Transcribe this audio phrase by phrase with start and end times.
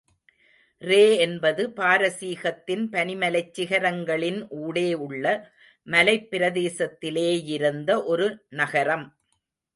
[0.81, 5.25] ரே என்பது பாரசீகத்தின் பனிமலைச் சிகரங்களின் ஊடே உள்ள
[5.87, 8.27] மலைப்பிரதேசத்திலே யிருந்த ஒரு
[8.49, 9.07] நகரம்.